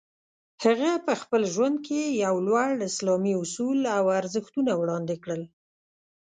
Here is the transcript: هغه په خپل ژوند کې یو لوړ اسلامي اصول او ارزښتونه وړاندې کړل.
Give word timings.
هغه 0.63 0.91
په 1.05 1.13
خپل 1.21 1.41
ژوند 1.53 1.77
کې 1.87 2.01
یو 2.25 2.35
لوړ 2.47 2.71
اسلامي 2.89 3.33
اصول 3.43 3.79
او 3.97 4.03
ارزښتونه 4.19 4.71
وړاندې 4.81 5.15
کړل. 5.23 5.41